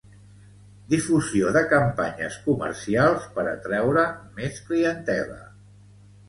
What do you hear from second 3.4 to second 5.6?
atraure més clientela